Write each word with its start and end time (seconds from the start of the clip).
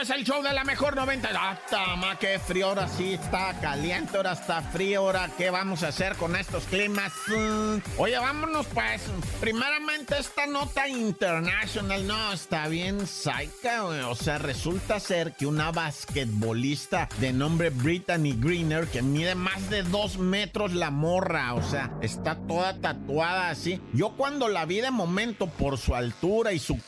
es 0.00 0.10
el 0.10 0.24
show 0.24 0.42
de 0.42 0.52
la 0.52 0.64
mejor 0.64 0.96
90. 0.96 1.28
Ah, 1.34 1.58
tama, 1.70 2.18
qué 2.18 2.38
frío, 2.38 2.68
ahora 2.68 2.88
sí 2.88 3.14
está 3.14 3.54
caliente, 3.60 4.16
ahora 4.16 4.32
está 4.32 4.62
frío, 4.62 5.00
ahora 5.00 5.30
qué 5.36 5.50
vamos 5.50 5.82
a 5.82 5.88
hacer 5.88 6.16
con 6.16 6.36
estos 6.36 6.64
climas. 6.64 7.12
Mm, 7.28 7.76
Oye, 7.98 8.18
vámonos 8.18 8.66
pues. 8.66 9.02
Primeramente 9.40 10.18
esta 10.18 10.46
nota 10.46 10.88
internacional, 10.88 12.06
no, 12.06 12.32
está 12.32 12.68
bien 12.68 12.98
güey. 12.98 14.00
O 14.00 14.14
sea, 14.14 14.38
resulta 14.38 15.00
ser 15.00 15.34
que 15.34 15.46
una 15.46 15.70
basquetbolista 15.70 17.08
de 17.18 17.32
nombre 17.32 17.70
Brittany 17.70 18.34
Greener, 18.38 18.86
que 18.88 19.02
mide 19.02 19.34
más 19.34 19.70
de 19.70 19.82
dos 19.82 20.18
metros 20.18 20.72
la 20.72 20.90
morra, 20.90 21.54
o 21.54 21.62
sea, 21.62 21.92
está 22.02 22.36
toda 22.46 22.80
tatuada 22.80 23.50
así. 23.50 23.80
Yo 23.92 24.10
cuando 24.16 24.48
la 24.48 24.64
vi 24.64 24.80
de 24.80 24.90
momento 24.90 25.46
por 25.46 25.78
su 25.78 25.94
altura 25.94 26.52
y 26.52 26.58
su 26.58 26.78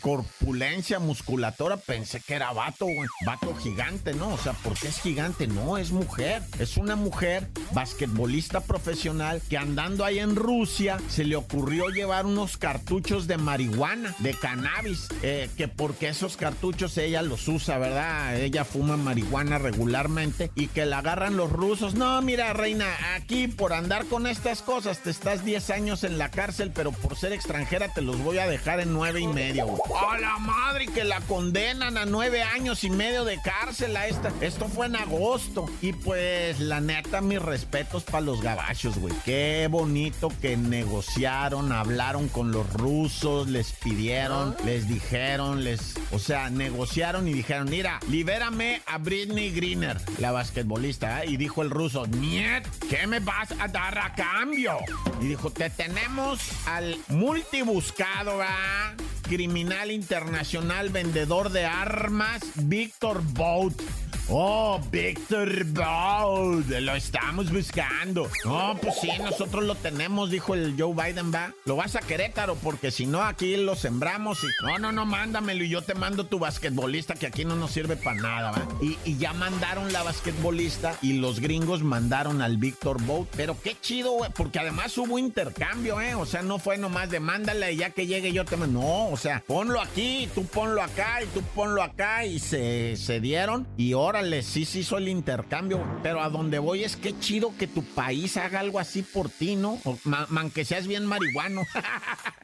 corpulencia 0.00 0.98
musculatura, 0.98 1.76
pensé 1.76 2.20
que 2.20 2.34
era 2.34 2.52
vato, 2.56 2.86
güey. 2.86 3.08
Vato 3.24 3.54
gigante, 3.54 4.14
¿no? 4.14 4.30
O 4.30 4.38
sea, 4.38 4.52
¿por 4.54 4.74
qué 4.74 4.88
es 4.88 5.00
gigante? 5.00 5.46
No, 5.46 5.78
es 5.78 5.92
mujer. 5.92 6.42
Es 6.58 6.76
una 6.76 6.96
mujer 6.96 7.48
basquetbolista 7.72 8.60
profesional 8.60 9.40
que 9.48 9.58
andando 9.58 10.04
ahí 10.04 10.18
en 10.18 10.34
Rusia 10.34 10.98
se 11.08 11.24
le 11.24 11.36
ocurrió 11.36 11.90
llevar 11.90 12.26
unos 12.26 12.56
cartuchos 12.56 13.26
de 13.26 13.36
marihuana, 13.36 14.14
de 14.18 14.34
cannabis, 14.34 15.08
eh, 15.22 15.48
que 15.56 15.68
porque 15.68 16.08
esos 16.08 16.36
cartuchos 16.36 16.96
ella 16.98 17.22
los 17.22 17.46
usa, 17.46 17.78
¿verdad? 17.78 18.36
Ella 18.40 18.64
fuma 18.64 18.96
marihuana 18.96 19.58
regularmente 19.58 20.50
y 20.54 20.68
que 20.68 20.86
la 20.86 20.98
agarran 20.98 21.36
los 21.36 21.52
rusos. 21.52 21.94
No, 21.94 22.20
mira, 22.22 22.52
reina, 22.54 22.86
aquí 23.14 23.46
por 23.48 23.72
andar 23.72 24.06
con 24.06 24.26
estas 24.26 24.62
cosas 24.62 25.02
te 25.02 25.10
estás 25.10 25.44
10 25.44 25.70
años 25.70 26.04
en 26.04 26.18
la 26.18 26.30
cárcel, 26.30 26.72
pero 26.74 26.92
por 26.92 27.16
ser 27.16 27.32
extranjera 27.32 27.92
te 27.92 28.00
los 28.00 28.18
voy 28.18 28.38
a 28.38 28.46
dejar 28.46 28.80
en 28.80 28.92
nueve 28.94 29.20
y 29.20 29.28
medio. 29.28 29.66
güey. 29.66 29.80
¡A 30.10 30.18
la 30.18 30.38
madre 30.38 30.86
que 30.86 31.04
la 31.04 31.20
condenan 31.22 31.98
a 31.98 32.06
nueve 32.36 32.50
años 32.54 32.84
y 32.84 32.90
medio 32.90 33.24
de 33.24 33.40
cárcel 33.40 33.96
a 33.96 34.08
esta! 34.08 34.30
Esto 34.42 34.66
fue 34.68 34.86
en 34.86 34.96
agosto. 34.96 35.66
Y 35.80 35.92
pues, 35.92 36.60
la 36.60 36.80
neta, 36.80 37.20
mis 37.22 37.40
respetos 37.40 38.04
para 38.04 38.20
los 38.20 38.42
gabachos, 38.42 38.98
güey. 38.98 39.14
Qué 39.24 39.68
bonito 39.70 40.30
que 40.42 40.56
negociaron, 40.56 41.72
hablaron 41.72 42.28
con 42.28 42.52
los 42.52 42.70
rusos, 42.74 43.48
les 43.48 43.72
pidieron, 43.72 44.54
les 44.64 44.86
dijeron, 44.86 45.64
les... 45.64 45.94
O 46.12 46.18
sea, 46.18 46.50
negociaron 46.50 47.26
y 47.26 47.32
dijeron, 47.32 47.70
mira, 47.70 48.00
libérame 48.10 48.82
a 48.86 48.98
Britney 48.98 49.50
Greener, 49.50 49.98
la 50.18 50.32
basquetbolista. 50.32 51.22
¿eh? 51.22 51.30
Y 51.30 51.36
dijo 51.38 51.62
el 51.62 51.70
ruso, 51.70 52.06
Niet, 52.06 52.66
¿qué 52.90 53.06
me 53.06 53.20
vas 53.20 53.52
a 53.58 53.68
dar 53.68 53.98
a 53.98 54.14
cambio? 54.14 54.76
Y 55.22 55.28
dijo, 55.28 55.50
te 55.50 55.70
tenemos 55.70 56.40
al 56.66 56.98
multibuscado, 57.08 58.38
¿verdad? 58.38 58.94
criminal 59.26 59.90
internacional 59.90 60.90
vendedor 60.90 61.50
de 61.50 61.64
armas, 61.64 62.25
Víctor 62.68 63.20
Bout. 63.34 64.05
Oh, 64.28 64.80
Víctor 64.90 65.64
Bout, 65.66 66.68
lo 66.68 66.96
estamos 66.96 67.52
buscando. 67.52 68.28
No, 68.44 68.76
pues 68.82 68.96
sí, 69.00 69.08
nosotros 69.22 69.62
lo 69.62 69.76
tenemos, 69.76 70.30
dijo 70.30 70.54
el 70.54 70.74
Joe 70.76 70.94
Biden, 70.94 71.32
va. 71.32 71.54
Lo 71.64 71.76
vas 71.76 71.94
a 71.94 72.00
Querétaro, 72.00 72.56
porque 72.56 72.90
si 72.90 73.06
no, 73.06 73.22
aquí 73.22 73.56
lo 73.56 73.76
sembramos 73.76 74.42
y... 74.42 74.48
No, 74.66 74.80
no, 74.80 74.90
no, 74.90 75.06
mándamelo 75.06 75.62
y 75.62 75.68
yo 75.68 75.82
te 75.82 75.94
mando 75.94 76.26
tu 76.26 76.40
basquetbolista, 76.40 77.14
que 77.14 77.26
aquí 77.28 77.44
no 77.44 77.54
nos 77.54 77.70
sirve 77.70 77.94
para 77.94 78.20
nada, 78.20 78.50
va. 78.50 78.68
Y, 78.82 79.16
ya 79.16 79.32
mandaron 79.32 79.92
la 79.92 80.02
basquetbolista 80.02 80.98
y 81.02 81.14
los 81.14 81.38
gringos 81.38 81.84
mandaron 81.84 82.42
al 82.42 82.56
Víctor 82.56 83.00
Bout. 83.02 83.28
Pero 83.36 83.56
qué 83.62 83.76
chido, 83.80 84.10
güey, 84.10 84.30
porque 84.34 84.58
además 84.58 84.98
hubo 84.98 85.20
intercambio, 85.20 86.00
¿eh? 86.00 86.16
O 86.16 86.26
sea, 86.26 86.42
no 86.42 86.58
fue 86.58 86.78
nomás 86.78 87.10
de 87.10 87.20
mándale 87.20 87.72
y 87.72 87.76
ya 87.76 87.90
que 87.90 88.08
llegue 88.08 88.32
yo 88.32 88.44
te 88.44 88.56
mando. 88.56 88.80
No, 88.80 89.08
o 89.08 89.16
sea, 89.16 89.44
ponlo 89.46 89.80
aquí, 89.80 90.28
tú 90.34 90.44
ponlo 90.46 90.82
acá 90.82 91.22
y 91.22 91.26
tú 91.26 91.42
ponlo 91.54 91.80
acá 91.80 92.24
y 92.26 92.40
se, 92.40 92.96
se 92.96 93.20
dieron. 93.20 93.68
Y 93.76 93.94
órale, 94.16 94.42
sí 94.42 94.64
se 94.64 94.78
hizo 94.80 94.96
el 94.98 95.08
intercambio. 95.08 95.82
Pero 96.02 96.22
a 96.22 96.28
donde 96.30 96.58
voy 96.58 96.84
es 96.84 96.96
que 96.96 97.18
chido 97.18 97.52
que 97.58 97.66
tu 97.66 97.82
país 97.82 98.36
haga 98.36 98.60
algo 98.60 98.78
así 98.78 99.02
por 99.02 99.28
ti, 99.28 99.56
¿no? 99.56 99.78
O, 99.84 99.98
ma- 100.04 100.26
man, 100.30 100.50
que 100.50 100.64
seas 100.64 100.86
bien 100.86 101.04
marihuano. 101.06 101.62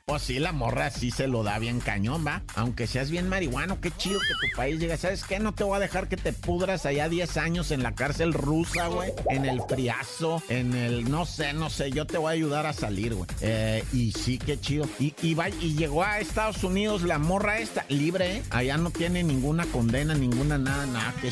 Pues 0.05 0.23
sí, 0.25 0.41
la 0.41 0.51
morra 0.53 0.91
sí 0.91 1.11
se 1.13 1.29
lo 1.29 1.43
da 1.45 1.59
bien 1.61 1.79
cañón, 1.79 2.27
¿va? 2.27 2.43
Aunque 2.57 2.87
seas 2.89 3.09
bien 3.09 3.29
marihuano, 3.29 3.81
qué 3.81 3.91
chido 3.97 4.19
que 4.19 4.35
tu 4.51 4.57
país 4.57 4.79
llegue. 4.81 4.97
¿Sabes 4.97 5.23
qué? 5.25 5.39
No 5.39 5.55
te 5.55 5.63
voy 5.65 5.77
a 5.77 5.81
dejar 5.81 6.09
que 6.09 6.17
te 6.17 6.33
pudras 6.33 6.85
allá 6.87 7.09
10 7.09 7.37
años 7.37 7.71
en 7.71 7.85
la 7.85 7.95
cárcel 7.95 8.33
rusa, 8.35 8.89
güey. 8.89 9.13
En 9.31 9.47
el 9.47 9.63
friazo, 9.67 10.43
en 10.49 10.75
el... 10.75 11.09
No 11.09 11.25
sé, 11.25 11.53
no 11.55 11.71
sé. 11.71 11.93
Yo 11.93 12.05
te 12.05 12.19
voy 12.19 12.27
a 12.31 12.33
ayudar 12.33 12.67
a 12.67 12.73
salir, 12.73 13.15
güey. 13.15 13.29
Eh, 13.41 13.85
y 13.93 14.11
sí, 14.13 14.39
qué 14.39 14.61
chido. 14.61 14.87
Y, 14.99 15.35
va- 15.35 15.49
y 15.49 15.77
llegó 15.77 16.03
a 16.03 16.19
Estados 16.19 16.63
Unidos 16.65 17.03
la 17.05 17.19
morra 17.19 17.59
esta, 17.61 17.87
libre, 17.89 18.39
¿eh? 18.39 18.43
Allá 18.51 18.77
no 18.79 18.91
tiene 18.91 19.23
ninguna 19.23 19.65
condena, 19.67 20.15
ninguna 20.15 20.59
nada, 20.59 20.85
nada. 20.87 21.15
Qué 21.23 21.31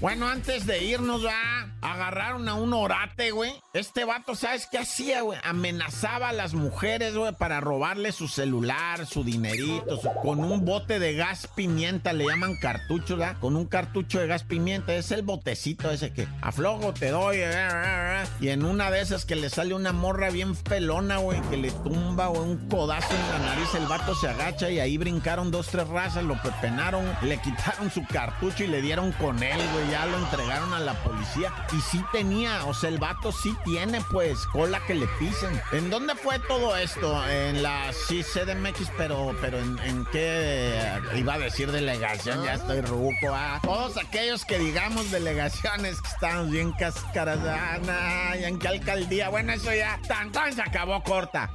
Bueno, 0.00 0.28
antes 0.28 0.66
de 0.66 0.84
irnos, 0.84 1.24
va, 1.24 1.66
agarraron 1.80 2.48
a 2.48 2.54
un 2.54 2.72
orate, 2.72 3.30
güey. 3.30 3.52
Este 3.72 4.04
vato, 4.04 4.34
¿sabes 4.34 4.68
qué 4.70 4.78
hacía, 4.78 5.22
güey? 5.22 5.38
Amenazaba 5.42 6.28
a 6.28 6.32
las 6.32 6.54
mujeres, 6.54 7.16
güey, 7.16 7.32
para 7.32 7.60
robarle 7.60 8.12
su 8.12 8.28
celular, 8.28 9.06
su 9.06 9.24
dinerito, 9.24 10.00
con 10.22 10.40
un 10.40 10.64
bote 10.64 10.98
de 10.98 11.14
gas 11.14 11.48
pimienta, 11.56 12.12
le 12.12 12.26
llaman 12.26 12.54
cartucho, 12.60 13.16
¿verdad? 13.16 13.38
Con 13.40 13.56
un 13.56 13.66
cartucho 13.66 14.20
de 14.20 14.26
gas 14.26 14.44
pimienta, 14.44 14.94
es 14.94 15.10
el 15.10 15.22
botecito 15.22 15.90
ese 15.90 16.12
que 16.12 16.28
aflojo 16.40 16.92
te 16.92 17.10
doy, 17.10 17.38
eh, 17.38 17.50
eh, 17.50 18.22
eh. 18.22 18.26
y 18.40 18.48
en 18.50 18.64
una 18.64 18.90
de 18.90 19.00
esas 19.00 19.24
que 19.24 19.36
le 19.36 19.50
sale 19.50 19.74
una 19.74 19.92
morra 19.92 20.30
bien 20.30 20.54
pelona, 20.54 21.16
güey, 21.16 21.40
que 21.50 21.56
le 21.56 21.70
tumba, 21.70 22.26
güey, 22.28 22.42
un 22.42 22.68
codazo 22.68 23.14
en 23.14 23.28
la 23.30 23.50
nariz, 23.50 23.74
el 23.74 23.86
vato 23.86 24.14
se 24.14 24.28
agacha 24.28 24.70
y 24.70 24.80
ahí 24.80 24.96
brincaron 24.96 25.50
dos, 25.50 25.68
tres 25.68 25.88
razas, 25.88 26.24
lo 26.24 26.40
pepenaron, 26.40 27.04
le 27.22 27.38
quitaron 27.38 27.90
su 27.90 28.04
cartucho 28.04 28.64
y 28.64 28.68
le 28.68 28.80
dieron 28.80 29.12
con 29.24 29.42
él, 29.42 29.58
güey, 29.72 29.90
ya 29.90 30.04
lo 30.04 30.18
entregaron 30.18 30.74
a 30.74 30.80
la 30.80 30.92
policía. 31.02 31.50
Y 31.72 31.80
sí 31.80 32.04
tenía, 32.12 32.66
o 32.66 32.74
sea, 32.74 32.90
el 32.90 32.98
vato 32.98 33.32
sí 33.32 33.56
tiene, 33.64 34.02
pues, 34.12 34.44
cola 34.46 34.80
que 34.86 34.94
le 34.94 35.06
pisen. 35.18 35.58
¿En 35.72 35.88
dónde 35.88 36.14
fue 36.14 36.38
todo 36.40 36.76
esto? 36.76 37.26
En 37.26 37.62
la 37.62 37.90
sí, 38.06 38.22
CDMX, 38.22 38.90
pero, 38.98 39.34
pero 39.40 39.58
¿en, 39.58 39.78
en 39.78 40.04
qué 40.12 40.78
iba 41.16 41.34
a 41.34 41.38
decir 41.38 41.72
delegación? 41.72 42.44
Ya 42.44 42.54
estoy 42.54 42.82
ruco, 42.82 43.32
ah. 43.32 43.60
Todos 43.62 43.96
aquellos 43.96 44.44
que 44.44 44.58
digamos 44.58 45.10
delegaciones 45.10 46.02
que 46.02 46.08
estamos 46.08 46.50
bien 46.50 46.72
cáscaras, 46.72 47.38
ah, 47.46 47.78
nah, 47.86 48.36
¿y 48.36 48.44
en 48.44 48.58
qué 48.58 48.68
alcaldía? 48.68 49.30
Bueno, 49.30 49.54
eso 49.54 49.72
ya, 49.74 49.98
tan, 50.06 50.32
tan 50.32 50.52
se 50.52 50.60
acabó 50.60 51.02
corta. 51.02 51.50